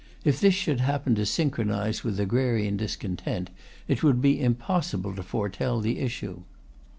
[0.23, 3.51] If this should happen to synchronize with agrarian discontent,
[3.87, 6.41] it would be impossible to foretell the issue.